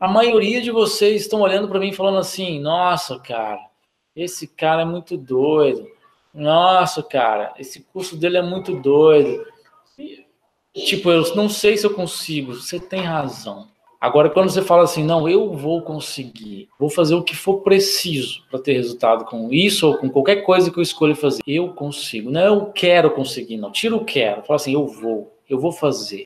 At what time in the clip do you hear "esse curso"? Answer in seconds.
7.58-8.16